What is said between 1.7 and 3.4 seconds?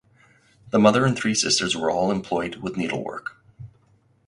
were all employed with needlework.